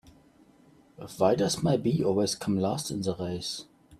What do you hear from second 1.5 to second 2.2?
my bee